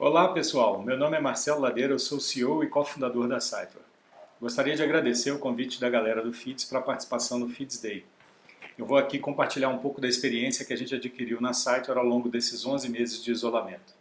[0.00, 3.82] Olá pessoal, meu nome é Marcelo Ladeira, eu sou CEO e cofundador da Cytor.
[4.40, 8.04] Gostaria de agradecer o convite da galera do FITS para a participação no FITS Day.
[8.78, 12.04] Eu vou aqui compartilhar um pouco da experiência que a gente adquiriu na Cytor ao
[12.04, 13.92] longo desses 11 meses de isolamento.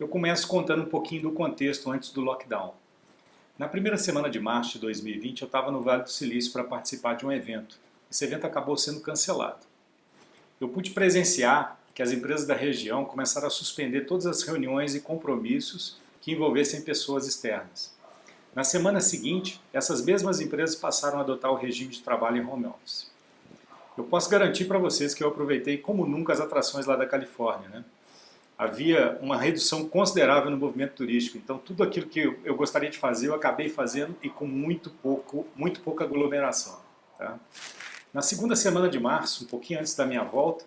[0.00, 2.72] Eu começo contando um pouquinho do contexto antes do lockdown.
[3.58, 7.12] Na primeira semana de março de 2020, eu estava no Vale do Silício para participar
[7.12, 7.78] de um evento.
[8.10, 9.66] Esse evento acabou sendo cancelado.
[10.58, 15.00] Eu pude presenciar que as empresas da região começaram a suspender todas as reuniões e
[15.00, 17.94] compromissos que envolvessem pessoas externas.
[18.54, 22.66] Na semana seguinte, essas mesmas empresas passaram a adotar o regime de trabalho em home
[22.66, 23.10] office.
[23.96, 27.68] Eu posso garantir para vocês que eu aproveitei como nunca as atrações lá da Califórnia.
[27.68, 27.84] Né?
[28.58, 33.28] Havia uma redução considerável no movimento turístico, então tudo aquilo que eu gostaria de fazer
[33.28, 36.80] eu acabei fazendo e com muito pouco, muito pouca aglomeração.
[37.18, 37.38] Tá?
[38.12, 40.64] Na segunda semana de março, um pouquinho antes da minha volta,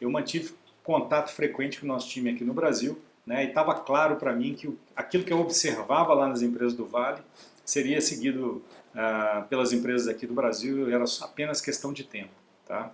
[0.00, 4.16] eu mantive contato frequente com o nosso time aqui no Brasil, né, e estava claro
[4.16, 7.20] para mim que aquilo que eu observava lá nas empresas do Vale
[7.64, 8.62] seria seguido
[8.94, 12.30] uh, pelas empresas aqui do Brasil, era apenas questão de tempo.
[12.64, 12.92] Tá?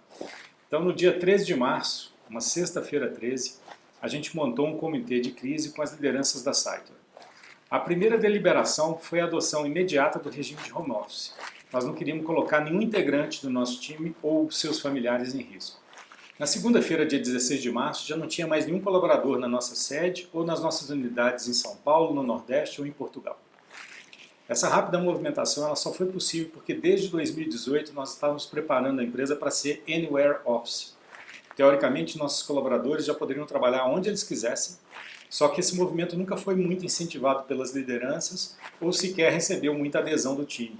[0.66, 3.56] Então, no dia 13 de março, uma sexta-feira 13,
[4.00, 6.96] a gente montou um comitê de crise com as lideranças da Saitor.
[7.70, 11.34] A primeira deliberação foi a adoção imediata do regime de home office.
[11.70, 15.81] Nós não queríamos colocar nenhum integrante do nosso time ou seus familiares em risco.
[16.38, 20.28] Na segunda-feira, dia 16 de março, já não tinha mais nenhum colaborador na nossa sede
[20.32, 23.38] ou nas nossas unidades em São Paulo, no Nordeste ou em Portugal.
[24.48, 29.36] Essa rápida movimentação ela só foi possível porque desde 2018 nós estávamos preparando a empresa
[29.36, 30.96] para ser Anywhere Office.
[31.54, 34.76] Teoricamente, nossos colaboradores já poderiam trabalhar onde eles quisessem,
[35.28, 40.34] só que esse movimento nunca foi muito incentivado pelas lideranças ou sequer recebeu muita adesão
[40.34, 40.78] do time.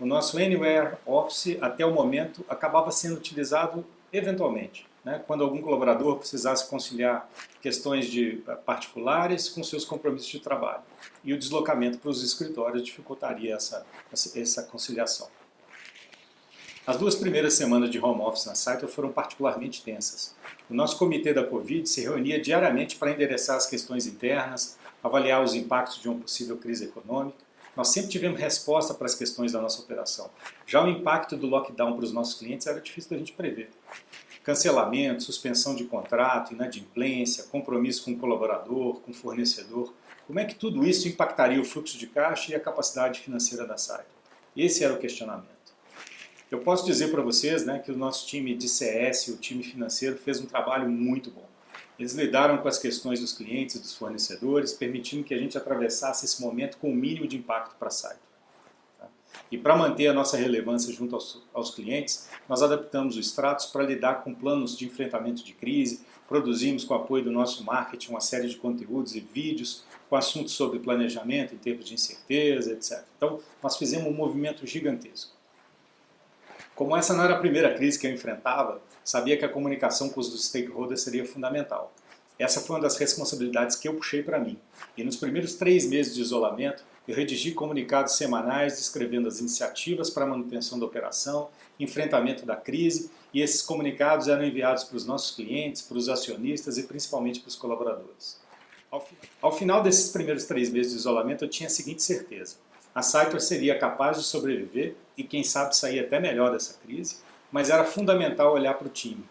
[0.00, 6.18] O nosso Anywhere Office, até o momento, acabava sendo utilizado eventualmente, né, quando algum colaborador
[6.18, 7.28] precisasse conciliar
[7.60, 10.82] questões de eh, particulares com seus compromissos de trabalho.
[11.24, 15.28] E o deslocamento para os escritórios dificultaria essa, essa conciliação.
[16.86, 20.34] As duas primeiras semanas de home office na Saito foram particularmente tensas.
[20.68, 25.54] O nosso comitê da Covid se reunia diariamente para endereçar as questões internas, avaliar os
[25.54, 27.38] impactos de uma possível crise econômica.
[27.76, 30.30] Nós sempre tivemos resposta para as questões da nossa operação.
[30.66, 33.70] Já o impacto do lockdown para os nossos clientes era difícil da gente prever
[34.42, 39.92] cancelamento, suspensão de contrato, inadimplência, compromisso com o colaborador, com o fornecedor.
[40.26, 43.76] Como é que tudo isso impactaria o fluxo de caixa e a capacidade financeira da
[43.76, 44.04] SAI?
[44.56, 45.48] Esse era o questionamento.
[46.50, 50.16] Eu posso dizer para vocês né, que o nosso time de CS, o time financeiro,
[50.16, 51.48] fez um trabalho muito bom.
[52.00, 56.24] Eles lidaram com as questões dos clientes e dos fornecedores, permitindo que a gente atravessasse
[56.24, 58.18] esse momento com o mínimo de impacto para a site.
[59.52, 63.84] E para manter a nossa relevância junto aos, aos clientes, nós adaptamos o Stratos para
[63.84, 68.20] lidar com planos de enfrentamento de crise, produzimos com o apoio do nosso marketing uma
[68.22, 73.04] série de conteúdos e vídeos com assuntos sobre planejamento em tempos de incerteza, etc.
[73.18, 75.39] Então, nós fizemos um movimento gigantesco.
[76.80, 80.18] Como essa não era a primeira crise que eu enfrentava, sabia que a comunicação com
[80.18, 81.92] os stakeholders seria fundamental.
[82.38, 84.58] Essa foi uma das responsabilidades que eu puxei para mim.
[84.96, 90.24] E nos primeiros três meses de isolamento, eu redigi comunicados semanais descrevendo as iniciativas para
[90.24, 95.82] manutenção da operação, enfrentamento da crise, e esses comunicados eram enviados para os nossos clientes,
[95.82, 98.40] para os acionistas e principalmente para os colaboradores.
[99.42, 102.56] Ao final desses primeiros três meses de isolamento, eu tinha a seguinte certeza.
[102.94, 107.18] A Cytor seria capaz de sobreviver e, quem sabe, sair até melhor dessa crise,
[107.52, 109.24] mas era fundamental olhar para o time,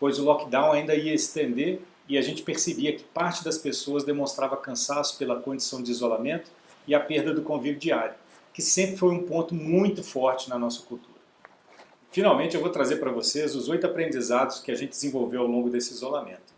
[0.00, 4.56] pois o lockdown ainda ia estender e a gente percebia que parte das pessoas demonstrava
[4.56, 6.50] cansaço pela condição de isolamento
[6.86, 8.14] e a perda do convívio diário,
[8.52, 11.14] que sempre foi um ponto muito forte na nossa cultura.
[12.10, 15.70] Finalmente, eu vou trazer para vocês os oito aprendizados que a gente desenvolveu ao longo
[15.70, 16.54] desse isolamento.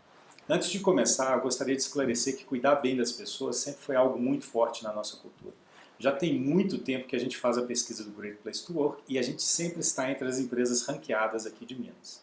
[0.49, 4.45] Antes de começar, gostaria de esclarecer que cuidar bem das pessoas sempre foi algo muito
[4.45, 5.53] forte na nossa cultura.
[5.99, 9.01] Já tem muito tempo que a gente faz a pesquisa do Great Place to Work
[9.07, 12.21] e a gente sempre está entre as empresas ranqueadas aqui de Minas.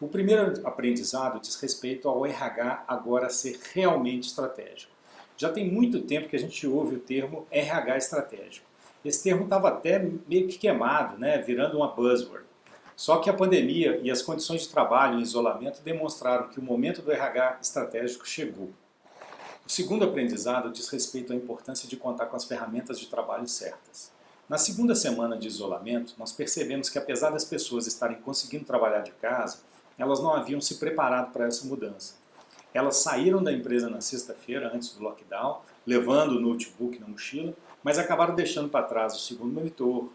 [0.00, 4.92] O primeiro aprendizado diz respeito ao RH agora ser realmente estratégico.
[5.36, 8.66] Já tem muito tempo que a gente ouve o termo RH estratégico.
[9.04, 12.44] Esse termo estava até meio que queimado, né, virando uma buzzword.
[12.96, 17.02] Só que a pandemia e as condições de trabalho em isolamento demonstraram que o momento
[17.02, 18.70] do RH estratégico chegou.
[19.66, 24.12] O segundo aprendizado diz respeito à importância de contar com as ferramentas de trabalho certas.
[24.46, 29.12] Na segunda semana de isolamento, nós percebemos que apesar das pessoas estarem conseguindo trabalhar de
[29.12, 29.60] casa,
[29.96, 32.16] elas não haviam se preparado para essa mudança.
[32.74, 37.98] Elas saíram da empresa na sexta-feira, antes do lockdown, levando o notebook na mochila, mas
[37.98, 40.10] acabaram deixando para trás o segundo monitor,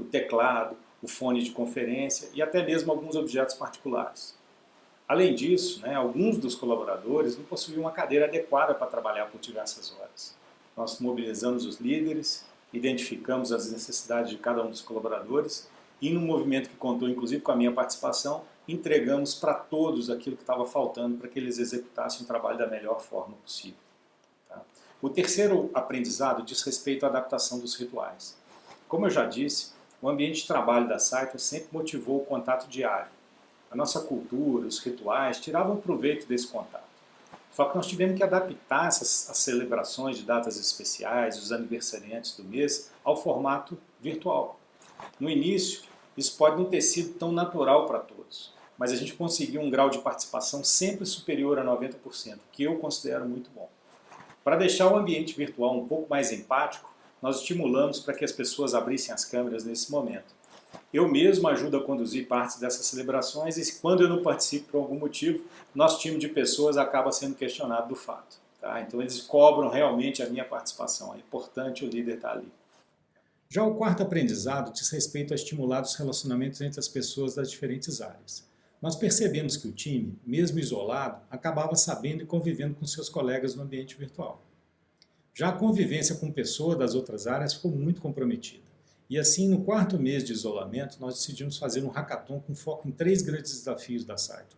[0.00, 4.34] o teclado, o fone de conferência e até mesmo alguns objetos particulares.
[5.08, 9.94] Além disso, né, alguns dos colaboradores não possuíam uma cadeira adequada para trabalhar por diversas
[9.96, 10.34] horas.
[10.76, 15.68] Nós mobilizamos os líderes, identificamos as necessidades de cada um dos colaboradores
[16.02, 20.42] e, num movimento que contou inclusive com a minha participação, entregamos para todos aquilo que
[20.42, 23.78] estava faltando para que eles executassem o trabalho da melhor forma possível.
[24.48, 24.60] Tá?
[25.00, 28.36] O terceiro aprendizado diz respeito à adaptação dos rituais.
[28.88, 29.72] Como eu já disse,
[30.02, 33.15] o ambiente de trabalho da Saito sempre motivou o contato diário.
[33.70, 36.84] A nossa cultura, os rituais, tiravam proveito desse contato.
[37.52, 42.44] Só que nós tivemos que adaptar essas as celebrações de datas especiais, os aniversariantes do
[42.44, 44.60] mês, ao formato virtual.
[45.18, 45.82] No início,
[46.16, 49.88] isso pode não ter sido tão natural para todos, mas a gente conseguiu um grau
[49.88, 53.70] de participação sempre superior a 90%, que eu considero muito bom.
[54.44, 58.74] Para deixar o ambiente virtual um pouco mais empático, nós estimulamos para que as pessoas
[58.74, 60.35] abrissem as câmeras nesse momento.
[60.92, 64.98] Eu mesmo ajudo a conduzir partes dessas celebrações e quando eu não participo por algum
[64.98, 68.38] motivo, nosso time de pessoas acaba sendo questionado do fato.
[68.60, 68.80] Tá?
[68.80, 71.14] Então eles cobram realmente a minha participação.
[71.14, 72.50] É importante o líder estar ali.
[73.48, 78.00] Já o quarto aprendizado diz respeito a estimular os relacionamentos entre as pessoas das diferentes
[78.00, 78.44] áreas.
[78.82, 83.62] Nós percebemos que o time, mesmo isolado, acabava sabendo e convivendo com seus colegas no
[83.62, 84.42] ambiente virtual.
[85.32, 88.65] Já a convivência com pessoas das outras áreas ficou muito comprometida.
[89.08, 92.90] E assim, no quarto mês de isolamento, nós decidimos fazer um hackathon com foco em
[92.90, 94.56] três grandes desafios da site.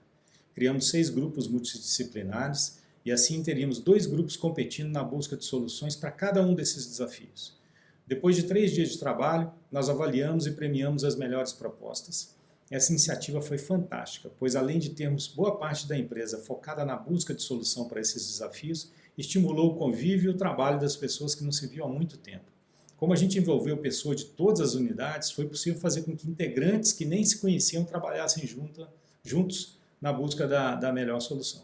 [0.54, 6.10] Criamos seis grupos multidisciplinares e assim teríamos dois grupos competindo na busca de soluções para
[6.10, 7.58] cada um desses desafios.
[8.06, 12.34] Depois de três dias de trabalho, nós avaliamos e premiamos as melhores propostas.
[12.70, 17.34] Essa iniciativa foi fantástica, pois além de termos boa parte da empresa focada na busca
[17.34, 21.52] de solução para esses desafios, estimulou o convívio e o trabalho das pessoas que não
[21.52, 22.57] se viam há muito tempo.
[22.98, 26.92] Como a gente envolveu pessoas de todas as unidades, foi possível fazer com que integrantes
[26.92, 28.86] que nem se conheciam trabalhassem junto,
[29.22, 31.62] juntos na busca da, da melhor solução.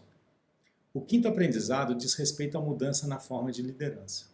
[0.95, 4.27] O quinto aprendizado diz respeito à mudança na forma de liderança.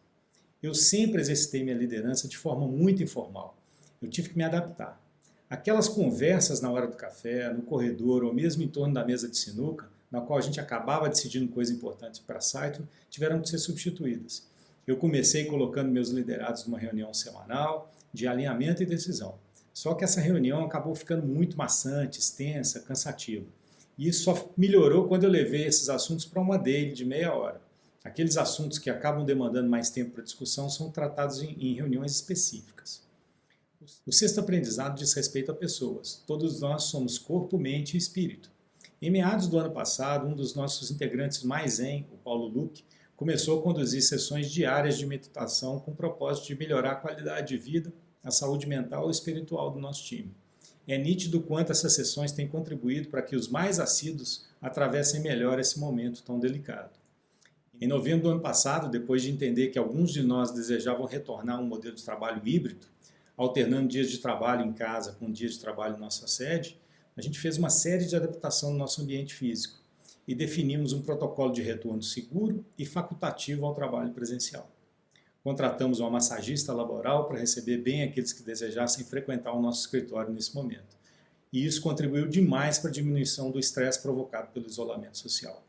[0.62, 3.56] Eu sempre exercitei minha liderança de forma muito informal.
[4.02, 5.00] Eu tive que me adaptar.
[5.48, 9.38] Aquelas conversas na hora do café, no corredor ou mesmo em torno da mesa de
[9.38, 13.58] sinuca, na qual a gente acabava decidindo coisas importantes para a site, tiveram que ser
[13.58, 14.46] substituídas.
[14.90, 19.38] Eu comecei colocando meus liderados numa reunião semanal de alinhamento e decisão.
[19.72, 23.46] Só que essa reunião acabou ficando muito maçante, extensa, cansativa.
[23.96, 27.60] E isso só melhorou quando eu levei esses assuntos para uma dele de meia hora.
[28.02, 33.00] Aqueles assuntos que acabam demandando mais tempo para discussão são tratados em, em reuniões específicas.
[34.04, 36.20] O sexto aprendizado diz respeito a pessoas.
[36.26, 38.50] Todos nós somos corpo, mente e espírito.
[39.00, 42.82] Em meados do ano passado, um dos nossos integrantes mais zen, o Paulo Luque,
[43.20, 47.58] começou a conduzir sessões diárias de meditação com o propósito de melhorar a qualidade de
[47.58, 47.92] vida,
[48.24, 50.34] a saúde mental e espiritual do nosso time.
[50.88, 55.78] É nítido quanto essas sessões têm contribuído para que os mais assíduos atravessem melhor esse
[55.78, 56.98] momento tão delicado.
[57.78, 61.60] Em novembro do ano passado, depois de entender que alguns de nós desejavam retornar a
[61.60, 62.86] um modelo de trabalho híbrido,
[63.36, 66.80] alternando dias de trabalho em casa com dias de trabalho em nossa sede,
[67.14, 69.79] a gente fez uma série de adaptação no nosso ambiente físico
[70.26, 74.70] e definimos um protocolo de retorno seguro e facultativo ao trabalho presencial.
[75.42, 80.54] Contratamos uma massagista laboral para receber bem aqueles que desejassem frequentar o nosso escritório nesse
[80.54, 80.98] momento.
[81.52, 85.64] E isso contribuiu demais para a diminuição do estresse provocado pelo isolamento social.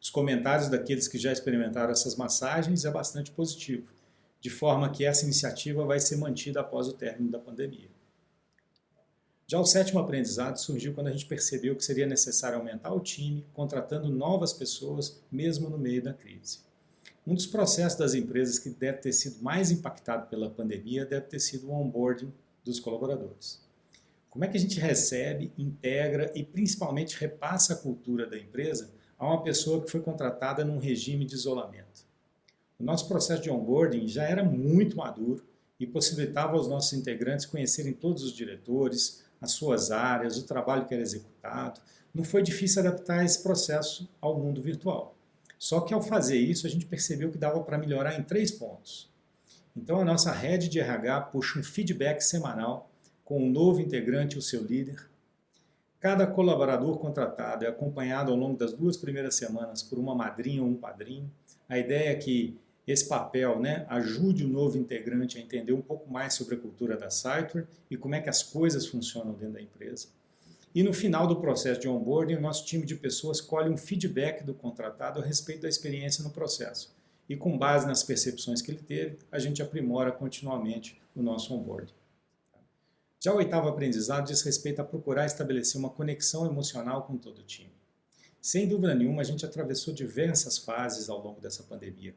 [0.00, 3.86] Os comentários daqueles que já experimentaram essas massagens é bastante positivo,
[4.40, 7.91] de forma que essa iniciativa vai ser mantida após o término da pandemia.
[9.46, 13.44] Já o sétimo aprendizado surgiu quando a gente percebeu que seria necessário aumentar o time,
[13.52, 16.60] contratando novas pessoas, mesmo no meio da crise.
[17.26, 21.38] Um dos processos das empresas que deve ter sido mais impactado pela pandemia deve ter
[21.38, 22.32] sido o onboarding
[22.64, 23.60] dos colaboradores.
[24.28, 29.26] Como é que a gente recebe, integra e principalmente repassa a cultura da empresa a
[29.26, 32.06] uma pessoa que foi contratada num regime de isolamento?
[32.80, 35.44] O nosso processo de onboarding já era muito maduro
[35.78, 40.94] e possibilitava aos nossos integrantes conhecerem todos os diretores, as suas áreas, o trabalho que
[40.94, 41.80] era executado.
[42.14, 45.16] Não foi difícil adaptar esse processo ao mundo virtual.
[45.58, 49.10] Só que ao fazer isso, a gente percebeu que dava para melhorar em três pontos.
[49.76, 52.90] Então a nossa rede de RH puxa um feedback semanal
[53.24, 55.08] com um novo integrante e o seu líder.
[55.98, 60.68] Cada colaborador contratado é acompanhado ao longo das duas primeiras semanas por uma madrinha ou
[60.68, 61.30] um padrinho.
[61.68, 66.10] A ideia é que esse papel né, ajude o novo integrante a entender um pouco
[66.10, 69.62] mais sobre a cultura da Siteware e como é que as coisas funcionam dentro da
[69.62, 70.08] empresa.
[70.74, 74.42] E no final do processo de onboarding, o nosso time de pessoas colhe um feedback
[74.42, 76.94] do contratado a respeito da experiência no processo.
[77.28, 81.92] E com base nas percepções que ele teve, a gente aprimora continuamente o nosso onboarding.
[83.20, 87.44] Já o oitavo aprendizado diz respeito a procurar estabelecer uma conexão emocional com todo o
[87.44, 87.70] time.
[88.40, 92.12] Sem dúvida nenhuma, a gente atravessou diversas fases ao longo dessa pandemia.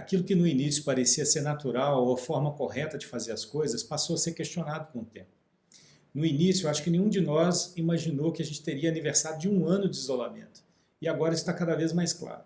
[0.00, 3.82] Aquilo que no início parecia ser natural ou a forma correta de fazer as coisas
[3.82, 5.28] passou a ser questionado com o tempo.
[6.14, 9.68] No início, acho que nenhum de nós imaginou que a gente teria aniversário de um
[9.68, 10.62] ano de isolamento.
[11.02, 12.44] E agora está cada vez mais claro.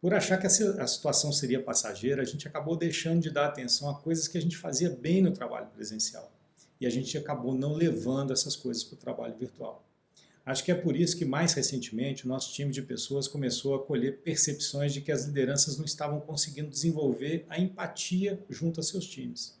[0.00, 4.00] Por achar que a situação seria passageira, a gente acabou deixando de dar atenção a
[4.00, 6.32] coisas que a gente fazia bem no trabalho presencial.
[6.80, 9.84] E a gente acabou não levando essas coisas para o trabalho virtual.
[10.46, 13.82] Acho que é por isso que, mais recentemente, o nosso time de pessoas começou a
[13.82, 19.06] colher percepções de que as lideranças não estavam conseguindo desenvolver a empatia junto a seus
[19.06, 19.58] times.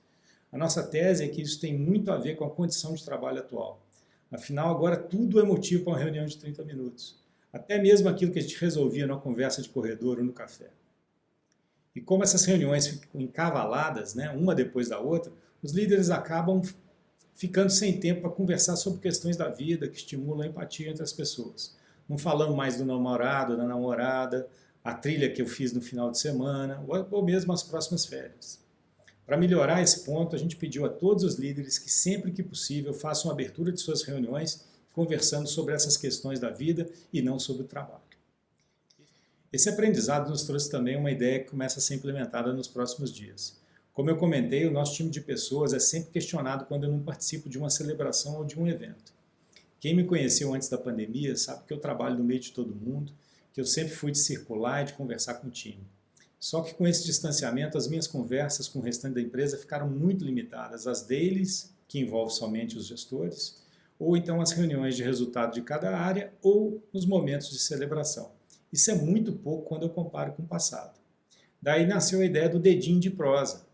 [0.52, 3.38] A nossa tese é que isso tem muito a ver com a condição de trabalho
[3.38, 3.82] atual.
[4.30, 7.16] Afinal, agora tudo é motivo para uma reunião de 30 minutos.
[7.50, 10.70] Até mesmo aquilo que a gente resolvia numa conversa de corredor ou no café.
[11.94, 16.60] E como essas reuniões ficam encavaladas, né, uma depois da outra, os líderes acabam
[17.34, 21.12] ficando sem tempo para conversar sobre questões da vida que estimulam a empatia entre as
[21.12, 21.76] pessoas.
[22.08, 24.48] Não falando mais do namorado, da namorada,
[24.82, 28.62] a trilha que eu fiz no final de semana, ou mesmo as próximas férias.
[29.26, 32.92] Para melhorar esse ponto, a gente pediu a todos os líderes que sempre que possível
[32.92, 37.66] façam abertura de suas reuniões conversando sobre essas questões da vida e não sobre o
[37.66, 38.02] trabalho.
[39.52, 43.56] Esse aprendizado nos trouxe também uma ideia que começa a ser implementada nos próximos dias.
[43.94, 47.48] Como eu comentei, o nosso time de pessoas é sempre questionado quando eu não participo
[47.48, 49.14] de uma celebração ou de um evento.
[49.78, 53.12] Quem me conheceu antes da pandemia sabe que eu trabalho no meio de todo mundo,
[53.52, 55.86] que eu sempre fui de circular e de conversar com o time.
[56.40, 60.24] Só que com esse distanciamento, as minhas conversas com o restante da empresa ficaram muito
[60.24, 63.62] limitadas às deles, que envolve somente os gestores,
[63.96, 68.32] ou então as reuniões de resultado de cada área, ou nos momentos de celebração.
[68.72, 70.98] Isso é muito pouco quando eu comparo com o passado.
[71.62, 73.64] Daí nasceu a ideia do dedinho de prosa,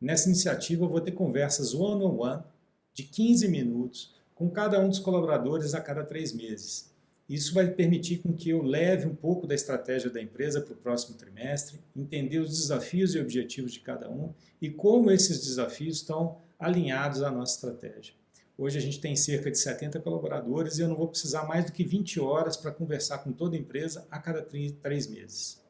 [0.00, 2.44] Nessa iniciativa, eu vou ter conversas one-on-one -on -one
[2.92, 6.92] de 15 minutos com cada um dos colaboradores a cada três meses.
[7.28, 10.76] Isso vai permitir com que eu leve um pouco da estratégia da empresa para o
[10.76, 16.38] próximo trimestre, entender os desafios e objetivos de cada um e como esses desafios estão
[16.58, 18.14] alinhados à nossa estratégia.
[18.56, 21.72] Hoje a gente tem cerca de 70 colaboradores e eu não vou precisar mais do
[21.72, 25.60] que 20 horas para conversar com toda a empresa a cada três meses.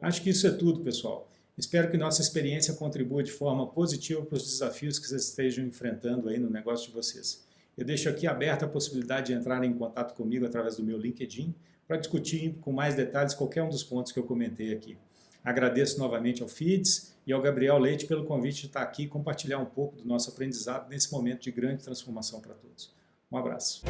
[0.00, 1.28] Acho que isso é tudo, pessoal.
[1.56, 6.28] Espero que nossa experiência contribua de forma positiva para os desafios que vocês estejam enfrentando
[6.28, 7.44] aí no negócio de vocês.
[7.76, 11.54] Eu deixo aqui aberta a possibilidade de entrar em contato comigo através do meu LinkedIn
[11.86, 14.96] para discutir com mais detalhes qualquer um dos pontos que eu comentei aqui.
[15.44, 19.58] Agradeço novamente ao FIDS e ao Gabriel Leite pelo convite de estar aqui e compartilhar
[19.58, 22.92] um pouco do nosso aprendizado nesse momento de grande transformação para todos.
[23.30, 23.82] Um abraço.